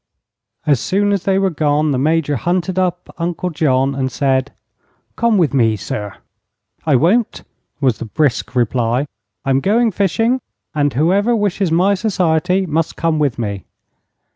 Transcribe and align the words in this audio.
As 0.65 0.79
soon 0.79 1.11
as 1.11 1.25
they 1.25 1.37
were 1.37 1.51
gone 1.51 1.91
the 1.91 1.99
Major 1.99 2.35
hunted 2.35 2.79
up 2.79 3.13
Uncle 3.19 3.51
John 3.51 3.93
and 3.93 4.11
said: 4.11 4.51
"Come 5.15 5.37
with 5.37 5.53
me, 5.53 5.75
sir." 5.75 6.15
"I 6.87 6.95
won't," 6.95 7.43
was 7.79 7.99
the 7.99 8.05
brisk 8.05 8.55
reply; 8.55 9.05
"I'm 9.45 9.59
going 9.59 9.91
fishing, 9.91 10.41
and 10.73 10.91
whoever 10.91 11.35
wishes 11.35 11.71
my 11.71 11.93
society 11.93 12.65
must 12.65 12.95
come 12.95 13.19
with 13.19 13.37
me." 13.37 13.65